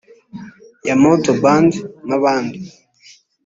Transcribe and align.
Yamoto 0.87 1.31
Band 1.43 1.71
n’abandi 2.07 2.59